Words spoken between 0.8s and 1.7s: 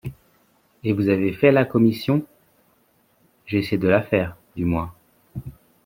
Et vous avez fait la